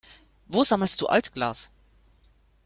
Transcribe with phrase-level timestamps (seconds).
[0.47, 1.69] Wo sammelst du Altglas?